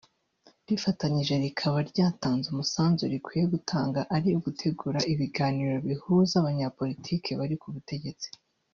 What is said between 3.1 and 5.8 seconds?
rikwiye gutanga ari ugutegura ibiganiro